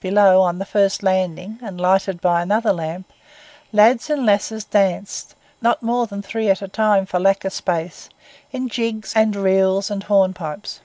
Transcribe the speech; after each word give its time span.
Below, 0.00 0.42
on 0.42 0.58
the 0.58 0.66
first 0.66 1.02
landing, 1.02 1.58
and 1.62 1.80
lighted 1.80 2.20
by 2.20 2.42
another 2.42 2.74
lamp, 2.74 3.10
lads 3.72 4.10
and 4.10 4.26
lasses 4.26 4.64
danced, 4.64 5.34
not 5.62 5.82
more 5.82 6.06
than 6.06 6.20
three 6.20 6.50
at 6.50 6.60
a 6.60 6.68
time 6.68 7.06
for 7.06 7.18
lack 7.18 7.42
of 7.42 7.54
space, 7.54 8.10
in 8.52 8.68
jigs 8.68 9.14
and 9.16 9.34
reels 9.34 9.90
and 9.90 10.02
hornpipes. 10.02 10.80